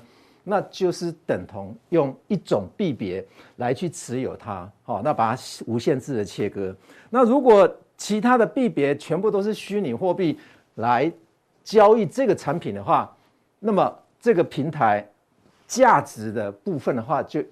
[0.50, 3.24] 那就是等同用一种币别
[3.58, 6.74] 来去持有它，好，那把它无限制的切割。
[7.10, 10.40] 那如果其他的币别全部都是虚拟货币
[10.76, 11.12] 来
[11.66, 13.14] 交易这个产品的话，
[13.60, 15.06] 那么这个平台
[15.68, 17.44] 价值的部分的话，就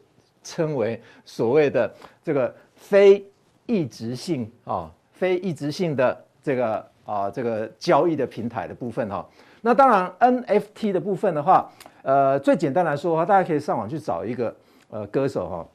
[0.41, 3.25] 称为所谓的这个非
[3.65, 9.27] 一直性啊，非一直性的这个啊这个交易的平台的部分哈。
[9.65, 11.67] 那当然 NFT 的部分的话。
[12.03, 14.55] 呃，最简单来说的话，大家可以上网去找一个
[14.91, 15.67] 呃歌手哈，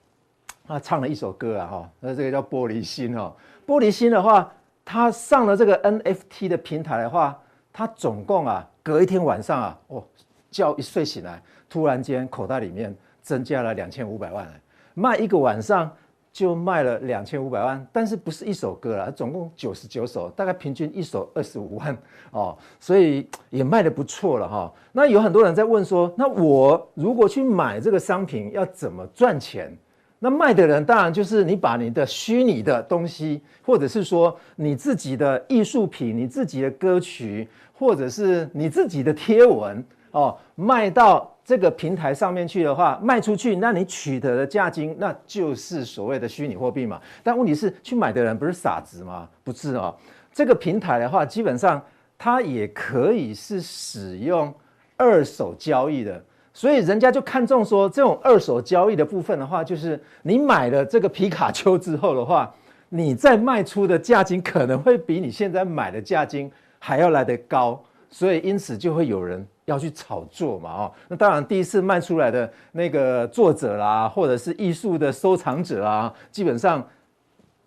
[0.65, 3.35] 他唱了一首歌啊哈，那这个叫玻璃心哈。
[3.67, 4.49] 玻璃心的话，
[4.85, 7.37] 他上了这个 NFT 的平台的话，
[7.73, 10.05] 他总共啊隔一天晚上啊，哦，
[10.53, 14.49] 觉一睡醒来，突然间口袋里面增加了两千五百万，
[14.95, 15.91] 卖一个晚上。
[16.33, 21.97] 就卖了两千五百万，但是不是一首歌了，总共九十九首，大概平均一首二十五万
[22.31, 24.73] 哦，所以也卖得不错了哈。
[24.93, 29.77] 那有很多人在问说，那我如果去买这个商品要怎么赚钱？
[30.21, 41.35] 那卖的人当然就是你把你的虚拟的东西，或者是说你自己的艺术品、你自己的歌曲，或者是你自己的贴文哦，卖到。
[41.51, 47.01] 这个平台上面去的话，卖出去，那你取得的价金，那就是所谓的虚拟货币嘛。
[47.25, 49.29] 但问题是，去买的人不是傻子吗？
[49.43, 49.93] 不是啊。
[50.33, 51.85] 这个平台的话，基本上
[52.17, 54.55] 它也可以是使用
[54.97, 62.55] 二手交易的，所以人家就看中说这种二手交易的部分的话，就是你买了这个皮卡丘之后的话，
[62.91, 76.87] 你再卖出的价金可能会比你现在买的价金还要来得高，所以因此就会有人要去炒作嘛，哦，那当然第一次卖出来的那个作者啦，或者是艺术的收藏者啊，基本上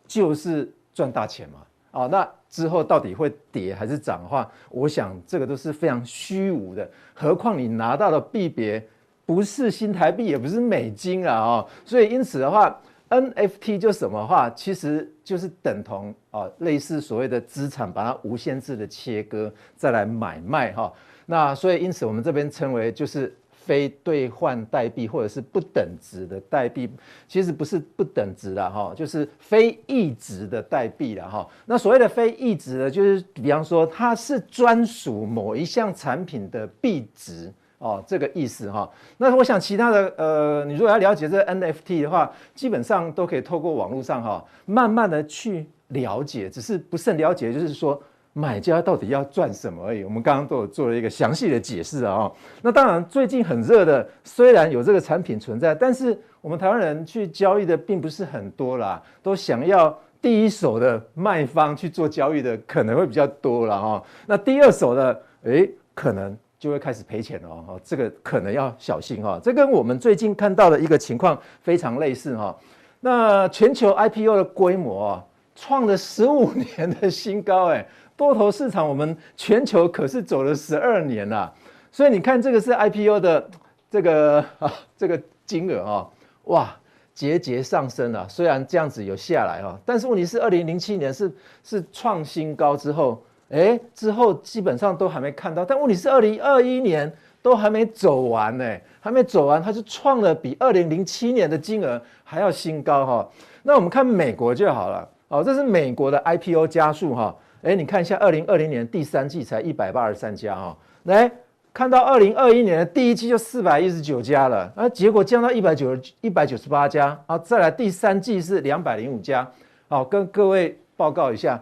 [0.05, 1.59] 就是赚大钱嘛，
[1.91, 8.85] 哦，那之后到底会跌还是涨的话，我想这个都是非常虚无的，何况你拿到的币别
[9.25, 12.77] 不是新台币，也不是美金啊，哦，所以因此的话。
[13.09, 20.91] NFT 就什么话，其实就是等同啊，类似所谓的资产，把它无限制的切割，再来买卖哈。
[21.25, 26.89] 那所以因此我们这边称为就是非兑换代币，或者是不等值的代币。
[27.27, 31.47] 其实不是不等值的哈，就是非异质的代币了哈。
[31.65, 37.51] 那所谓的非异质的，就是比方说它是专属某一项产品的币值。
[37.79, 38.89] 哦，这个意思哈。
[39.17, 46.49] 那我想其他的，呃，你如果要了解这个 NFT 的话，基本上都可以透过网络上哈，慢慢的去了解。
[46.49, 48.01] 只是不甚了解，就是说
[48.33, 50.03] 买家到底要赚什么而已。
[50.03, 52.31] 我们刚刚都有做了一个详细的解释啊。
[52.61, 64.03] 那当然，最近很热的，虽然有这个产品存在，但是我们台湾人去交易的并不是很多啦，都想要第一手的卖方去做交易的可能会比较多了哈。
[64.25, 66.37] 那第二手的，诶，可能。
[66.59, 69.37] 就会开始赔钱了哦，这个可能要小心哈。
[69.43, 72.57] 这跟我们最近看到的一个情况非常类似哈。
[73.01, 77.85] 那全球 IPO 的规模啊，创了十五年的新高哎，
[78.15, 81.53] 多头市场我们全球可是走了十二年了。
[81.91, 83.49] 所以你看这个是 IPO 的
[83.89, 86.09] 这个啊这个金额啊，
[86.45, 86.75] 哇
[87.13, 88.27] 节节上升了。
[88.29, 91.31] 虽然这样子有下来哈，但是问题是二零零七年是
[91.63, 93.23] 是创新高之后。
[93.49, 98.65] 哎，之后基本上都还没看到，但问题是，二零二一年都还没走完呢，
[98.99, 103.29] 还没走完，它就创了比二零零七年的金额还要新高哈。
[103.61, 107.35] 那我们看美国就好了，哦，这是美国的 IPO 加速哈。
[107.63, 111.31] 哎，你看一下，二零二零年第三季才一百八十三家哈，来
[111.73, 119.49] 看到二零二一年的第一季就四百一十九家了，啊，结果降到一百九一百九十八家，啊，再来第三季是两百零五家，
[119.87, 121.59] 好，跟各位报告一下。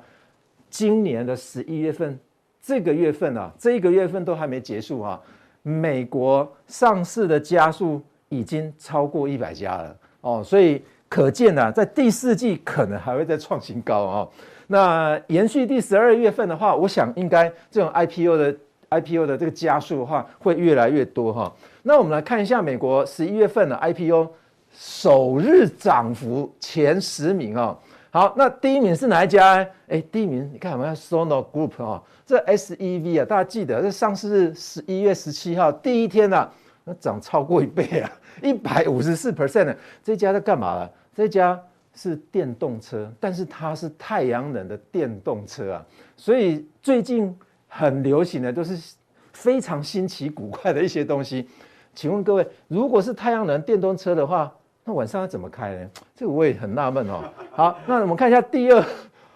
[0.70, 2.20] 今年的十一月份，
[2.62, 5.18] 这个月份啊，这一个月份都还没结束啊，
[5.62, 10.82] 美国上市的加速已经超过一百家了哦，所以
[11.12, 14.30] 可见啊，在第四季可能还会再创新高哦。
[14.68, 18.56] 那延续第十二月份的话，我想应该这种 IPO 的
[18.90, 21.54] IPO 的这个加速的话会越来越多哈。
[21.84, 24.30] 那我们来看一下美国十一月份的 IPO
[24.74, 27.78] 首日涨幅前十名啊。
[28.10, 29.68] 好，那第一名是哪一家呢？
[29.90, 36.54] 哎，第一名你看我们 Sono Group 啊，这 S E V 啊，大家记得这上市是十一月十七号第一天呐、啊，
[36.86, 38.10] 那涨超过一倍啊，
[38.42, 39.78] 一百五十四 percent 的。
[40.02, 40.90] 这家在干嘛了？
[41.16, 41.62] 这家
[41.94, 48.96] 是电动车，但是它是太阳能的电动车啊，所以最近很流行的都是
[49.34, 51.48] 非常新奇古怪的一些东西。
[51.94, 54.54] 请问各位，如果是太阳能电动车的话，
[54.86, 55.90] 那晚上要怎么开呢？
[56.16, 57.24] 这个我也很纳闷哦。
[57.52, 58.82] 好，那我们看一下第二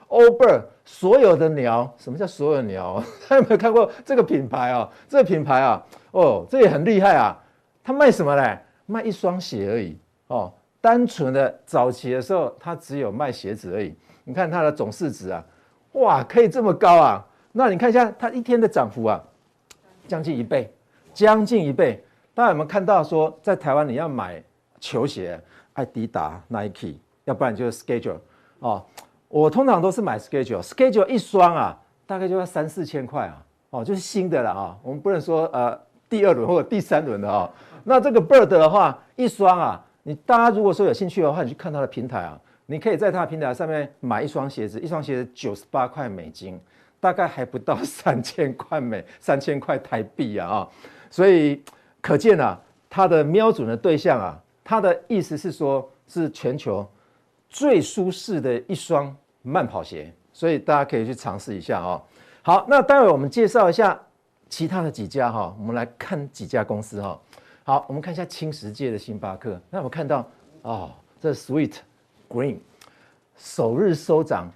[0.08, 3.04] ，Allbird 所有的鸟，什么叫所有鸟？
[3.28, 4.90] 大家有没有看过这个品牌啊？
[5.10, 7.38] 这个品牌啊，哦，这也很厉害啊。
[7.84, 8.58] 它卖什么呢？
[8.86, 10.54] 卖一双鞋而已哦。
[10.86, 13.96] 单纯的早期的时候，它只有卖鞋子而已。
[14.24, 15.44] 你看它的总市值啊，
[15.94, 17.26] 哇，可以这么高啊？
[17.52, 19.20] 那你看一下它一天的涨幅啊，
[20.08, 20.72] 将近一倍，
[21.12, 22.06] 将近一倍。
[22.36, 24.44] 大家有没有看到说，在台湾你要买？
[24.80, 25.42] 球鞋，
[25.74, 28.20] 爱迪达、Nike，要不然就是 Schedule
[28.60, 28.86] 哦。
[29.28, 33.44] 我通常都是买 Schedule，Schedule 一双啊，大概就要三四千块啊。
[33.72, 34.78] 哦，就是新的了啊。
[34.84, 37.50] 我们不能说呃第二轮或者第三轮的啊。
[37.84, 46.60] 那这个 Bird 的话，一双啊，你大家如果说有兴趣的话，你去看它的平台啊，你可以在它的平台上面买一双鞋子，一双鞋子九十八块美金，
[47.00, 50.70] 大概还不到 三千块美三千块台币啊啊。
[51.10, 51.60] 所以
[52.02, 54.40] 可见啊，它的瞄准的对象啊。
[54.68, 56.88] 他的意思是说，是全球
[57.50, 62.02] 最舒适的一双慢跑鞋，所以大家可以去尝试一下哦。
[62.42, 64.00] 好，那待会我们介绍一下
[64.50, 67.20] 其他的几家哈，我们来看几家公司哈。
[67.68, 70.24] 好，我们看一下青石界的星巴克，那我们看到
[70.62, 71.78] 哦，这 Sweet
[72.30, 72.60] Green
[73.36, 74.52] 首日收涨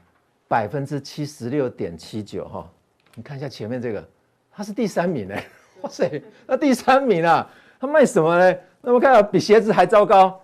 [0.47, 2.69] 百分之七十六点七九哈。
[3.15, 4.07] 你看一下前面这个，
[4.51, 5.35] 它是第三名呢。
[5.81, 8.59] 哇塞，那第三名啊，它卖什么呢？
[8.81, 10.39] 那么看到比鞋子还糟糕，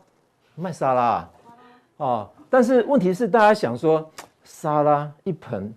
[0.55, 1.31] 卖沙拉啊，
[1.97, 4.11] 哦，但是问题是大家想说
[4.43, 5.71] 沙拉一盆，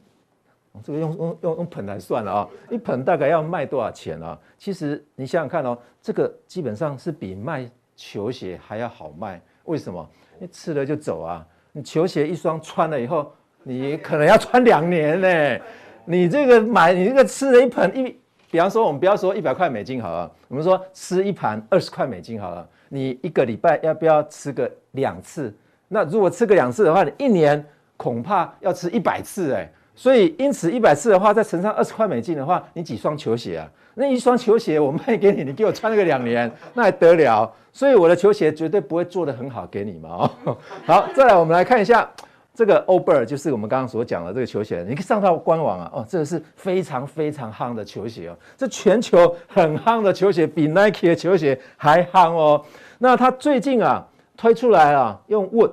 [0.82, 4.38] 这个用用用用盆来算了啊，一盆大概要卖多少钱啊？
[4.56, 9.40] 其实你想想看哦，这个基本上是比卖球鞋还要好卖。
[9.64, 10.08] 为什么？
[10.38, 11.46] 你吃了就走啊！
[11.72, 13.30] 你球鞋一双穿了以后，
[13.62, 15.64] 你可能要穿两年呢。
[16.04, 18.16] 你这个买，你这个吃了一盆一，
[18.50, 22.66] 比方说我们不要说一百块美金好了，我们说吃一盘二十块美金好了。
[22.88, 25.54] 你一个礼拜要不要吃个两次？
[25.88, 27.62] 那如果吃个两次的话，你一年
[27.98, 29.70] 恐怕要吃一百次哎。
[29.98, 33.68] 所以因此一百次的话，再乘上二十块美金的话，你几双球鞋啊？
[33.94, 37.52] 那一双球鞋我卖给你，你给我穿了个两年， 那还得了？
[37.72, 40.56] 所以我的球鞋绝对不会做得很好给你嘛哦。
[40.86, 42.08] 好，再来我们来看一下
[42.54, 44.86] 这个 Allbirds，就是我们刚刚所讲的这个球鞋。
[44.88, 52.64] 你可以上到官网啊，哦，这个是非常非常夯的球鞋哦，这全球很夯的球鞋，比 Nike 的球鞋还夯哦。
[52.98, 54.06] 那它最近啊
[54.36, 55.72] 推出来啊，用 Wood，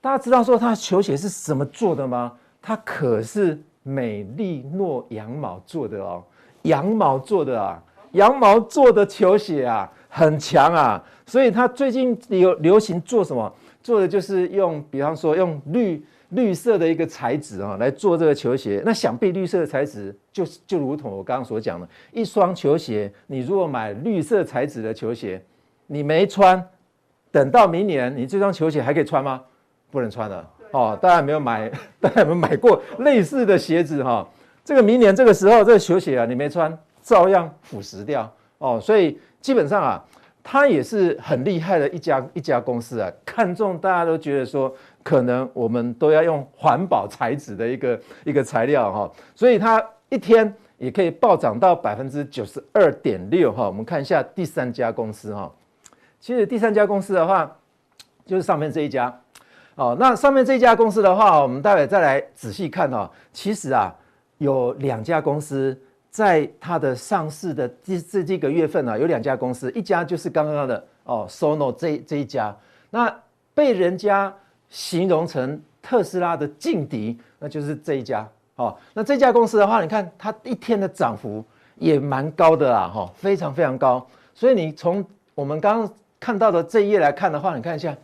[0.00, 2.32] 大家知道说它球鞋是怎么做的吗？
[2.66, 6.24] 它可是美丽诺羊毛做的哦。
[6.62, 13.52] 羊毛做的啊，羊毛做的球鞋啊，很强啊，所以它最近有流行做什么？
[13.82, 18.82] 做的就是用，比方说用绿绿色的一个材质啊，来做这个球鞋。
[18.82, 25.44] 那想必绿色的材质，就就如同我刚刚所讲的，一双球鞋，你如果买绿色材质的球鞋，
[25.88, 26.66] 你没穿，
[27.30, 29.42] 等到明年，你这双球鞋还可以穿吗？
[29.90, 30.98] 不能穿了哦。
[31.00, 34.28] 大家有没有买，大家有没有买过类似的鞋子哈？
[34.64, 38.80] 这个明年这个时候，这个球鞋啊，你没穿，照样腐蚀掉哦。
[38.80, 40.02] 所以基本上啊，
[40.42, 43.10] 它也是很厉害的一家一家公司啊。
[43.24, 49.12] 看中大家都觉得说，可能我们都要用环保材质的一个一个材料哈。
[49.34, 53.66] 所以它一天也可以暴涨到百分之九十二点六哈。
[53.66, 55.52] 我们看一下第三家公司哈。
[56.20, 57.54] 其实第三家公司的话，
[58.24, 59.14] 就是上面这一家
[59.76, 59.96] 哦。
[59.98, 63.10] 那上面这家公司的话，我们待会再来仔细看哦。
[63.32, 63.94] 其实啊。
[64.38, 72.54] 有两家公司在它的上市的这这这个月份啊，有两家公司，一家就是刚刚的哦，Sono 这这一家，
[72.90, 73.14] 那
[73.54, 74.34] 被人家
[74.68, 78.76] 形容成特斯拉的劲敌，那就是这一家哦。
[78.92, 81.42] 那这家公司的话，你看它一天的涨幅
[81.76, 84.04] 也蛮高的啦，哈，非常非常高。
[84.34, 85.02] 所以你从
[85.34, 87.96] 我们刚刚看到的这一页来看的话，你看一下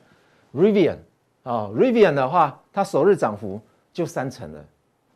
[0.55, 0.97] Rivian
[1.42, 3.61] 啊，Rivian 的话，它首日涨幅
[3.92, 4.64] 就三成了，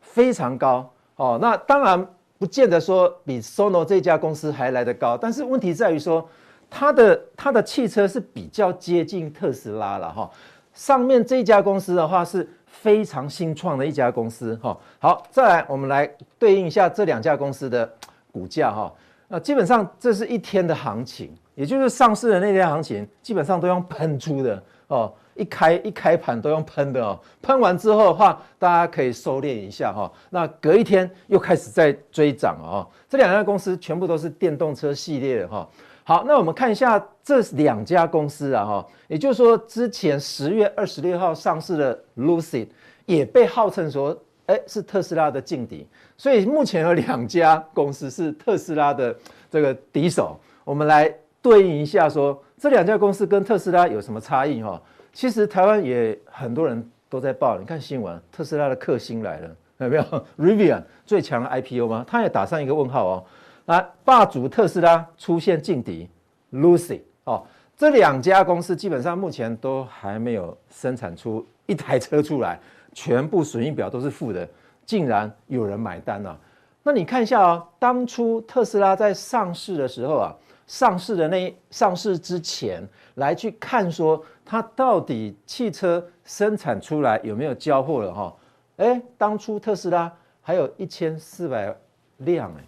[0.01, 0.89] 非常高。
[1.17, 2.05] 哦，那当然
[2.37, 6.27] 不见得说比 Sono 这家公司还来得高，但是问题在于说，
[6.69, 10.29] 它的它的汽车是比较接近特斯拉了哈。
[10.73, 14.77] 上面这家公司的话是非常新创的一家公司哈。
[14.99, 16.05] 好，再来我们来
[16.37, 17.89] 对应一下这两家公司的
[18.31, 18.91] 股价哈。
[19.27, 25.13] 那基本上这是一天的行情，也就是上市的那天行情，基本上都用喷出的哦。
[25.35, 30.11] 一开一开盘都用喷的哦，喷完之后的话，大家可以收敛一下哈。
[30.29, 32.87] 那隔一天又开始在追涨哦。
[33.09, 35.67] 这两家公司全部都是电动车系列的哈。
[36.03, 42.67] 好，那我们看一下这两家公司啊哈，也就是说之前十月二十六号上市的 Lucid
[43.05, 45.85] 也被号称说，哎，是特斯拉的劲敌。
[46.15, 49.15] 所以目前有两家公司是特斯拉的
[49.51, 50.39] 这个敌手。
[50.63, 54.81] 我们来对应一下说，这两家公司跟特斯拉有什么差异哈？
[55.15, 60.03] 其实台湾也很多人都在报，你看新闻，特斯拉的克星来了，有没有？
[60.37, 62.03] Rivian 最强的 IPO 吗？
[62.05, 63.23] 他也打上一个问号哦。
[63.67, 66.09] 来，霸主特斯拉出现劲敌
[66.51, 67.41] Lucy 哦，
[67.77, 72.59] 这两家公司基本上目前都还没有生产出一台车出来，
[72.91, 74.45] 全部损益表都是负的，
[74.85, 76.39] 竟然有人买单了啊。
[76.83, 80.35] 那你看一下哦，当初特斯拉在上市的时候啊。
[80.67, 88.35] 上市的那上市之前来去看说，它到底汽车生产出来有没有交货了哈？
[88.77, 90.11] 哎，当初特斯拉
[90.41, 91.75] 还有一千四百
[92.17, 92.63] 辆哎，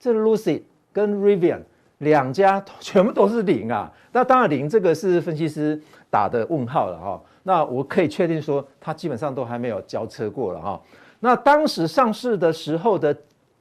[0.00, 0.62] 这 Lucid
[0.92, 1.60] 跟 Rivian
[1.98, 3.92] 两家全部都是零啊。
[4.10, 5.80] 那当然零这个是分析师
[6.10, 7.22] 打的问号了哈。
[7.44, 10.80] 那我可以确定说，它基本上都还没有交车过了哈。
[11.20, 13.16] 那当时上市的时候的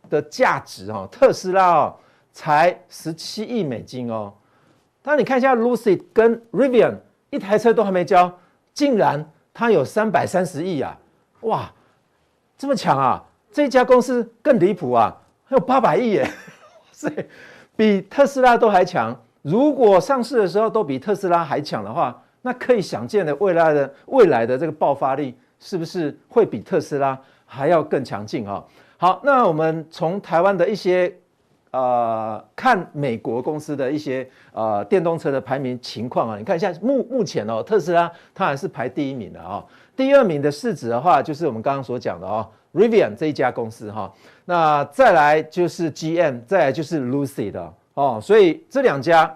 [0.10, 1.96] 的价值哈，特斯拉哦。
[2.38, 4.32] 才十七亿美金哦，
[5.02, 6.94] 但你看一下 Lucid 跟 Rivian
[7.32, 8.32] 一台车都还没交，
[8.76, 10.96] 竟然它有三百三十亿啊！
[11.42, 11.74] 哇，
[12.56, 13.26] 这么强啊！
[13.52, 16.30] 这家公司更离谱啊，还有八百亿耶！
[16.94, 17.14] 所以
[17.76, 19.20] 比特斯拉都还强。
[19.42, 28.64] 如果上市的时候都比特斯拉还强的话，那可以想见的未来的未来的这个爆发力是不是会比特斯拉还要更强劲啊？
[28.98, 31.12] 好，那我们从台湾的一些。
[31.72, 39.64] 呃，看美国公司的一些呃电动车的排名情况啊，你看一下目目前哦，特斯拉它还是排第一名的啊、
[39.96, 44.12] 第二名的市值的话，就是我们刚刚所讲的哦 Rivian 这一家公司哈，
[44.46, 49.36] 那再来就是 GM，再来就是 Lucid 的哦，所以这两家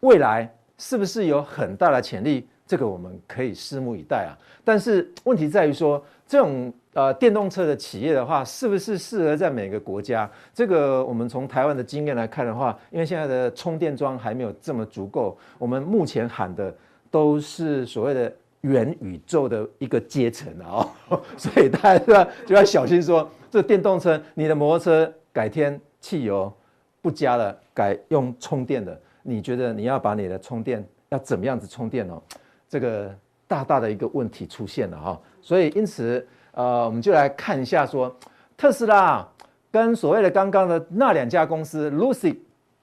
[0.00, 2.48] 未来是不是有很大的潜力？
[2.68, 4.38] 这个我们可以拭目以待啊。
[4.62, 10.30] 但是问题在于说，这种呃电动车的企业的话，是不是适合在每个国家？
[10.52, 16.72] 这个我们从台湾的经验来看的话，因为现在的充电桩还没有这么足够，我们目前喊的
[17.10, 26.52] 都是所谓的元宇宙的一个阶层啊，哦， 所以大家就要小心说，这电动车，你的摩托车改天汽油
[27.00, 32.22] 不加了，改用充电的，你觉得你要把你的充电要怎么样子充电哦？
[32.68, 33.14] 这个。
[33.50, 38.14] 大大的一个问题出现了哈，所以因此，呃，我们就来看一下说，
[38.58, 39.26] 特斯拉
[39.70, 42.36] 跟所谓的刚刚的那两家公司 Lucy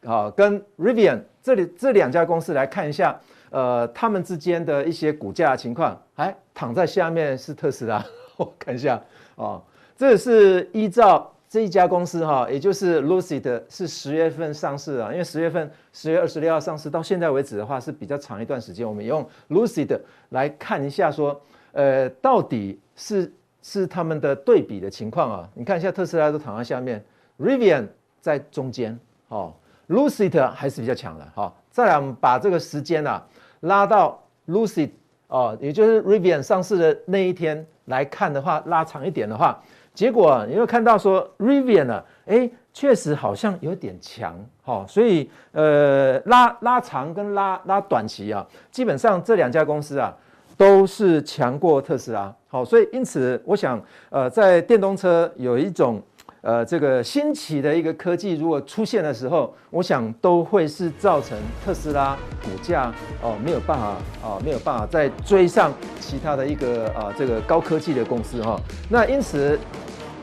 [0.04, 3.16] 啊，跟 Rivian 这里这两家公司来看一下，
[3.52, 6.02] 呃，他们之间的一些股价情况。
[6.16, 8.04] 哎，躺在下面是特斯拉，
[8.38, 9.00] 我看一下
[9.36, 9.62] 啊，
[9.96, 11.32] 这是依照。
[11.56, 18.86] 这一家公司哈，也就是 Lucid 是十月份上市啊，因为十月份十月二十六号上市，到现在为止的话是比较长一段时间。
[18.86, 19.98] 我们用 Lucid
[20.32, 21.42] 来看一下，说，
[21.72, 23.32] 呃，到底是
[23.62, 25.50] 是他们的对比的情况啊？
[25.54, 27.02] 你看一下特斯拉都躺在下面
[27.40, 27.88] ，Rivian
[28.20, 29.00] 在中间，
[29.30, 29.54] 哦
[29.88, 31.54] ，Lucid 还是比较强的，哈。
[31.72, 33.26] 再来，我们把这个时间啊
[33.62, 34.90] 拉到 Lucid
[35.30, 39.64] 哦，也就是 Rivian 上市的那一天来看的话，拉长一点的话。
[39.96, 50.14] 结果你会看到说，Rivian 呢，哎，确实好像有点强，哈，所以呃，拉拉长跟拉拉短期啊，基本上这两家公司啊，
[50.58, 56.02] 都是强过特斯拉，好，所以因此我想，呃，在电动车有一种
[56.42, 62.92] 呃这个新奇的一个科技如果出现的时候，我想都会是造成特斯拉股价
[63.22, 63.86] 哦没有办法
[64.22, 69.58] 啊没有办法再追上其他的一个啊这个高科技的公司哈，那因此。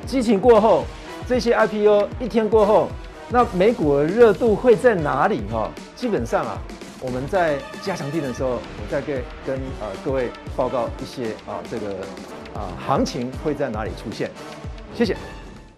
[0.06, 0.84] 激情过后，
[1.26, 2.88] 这些 IPO 一天过后，
[3.30, 5.42] 那美股的热度会在哪里？
[5.50, 6.58] 哈，基本上啊，
[7.00, 11.94] 我们在加强地的时候，我再给跟呃各位报告一些啊这个
[12.54, 14.30] 啊行情会在哪里出现。
[14.94, 15.16] 谢谢。